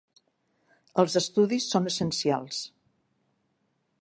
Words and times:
Els 1.03 1.17
estudis 1.21 1.69
són 1.75 1.91
essencials. 1.93 2.65